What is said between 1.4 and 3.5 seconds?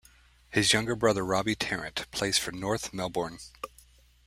Tarrant plays for North Melbourne.